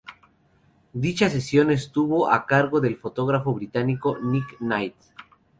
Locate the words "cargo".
2.47-2.81